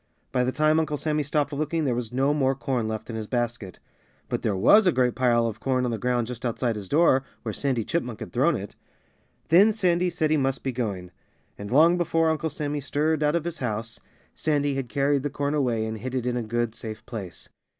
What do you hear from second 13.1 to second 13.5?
out of